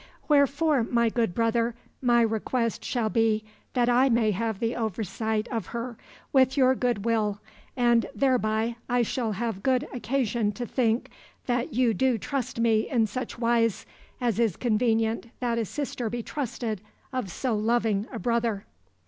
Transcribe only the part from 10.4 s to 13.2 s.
to think that you do trust me in